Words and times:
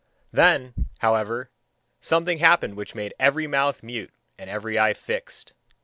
Then, 0.31 0.73
however, 0.97 1.51
something 1.99 2.39
happened 2.39 2.73
which 2.73 2.95
made 2.95 3.13
every 3.19 3.45
mouth 3.45 3.83
mute 3.83 4.09
and 4.35 4.49
every 4.49 4.79
eye 4.79 4.95
fixed. 4.95 5.53